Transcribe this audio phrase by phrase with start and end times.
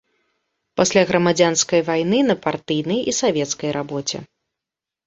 [0.81, 4.17] Пасля грамадзянскай вайны на партыйнай і савецкай рабоце.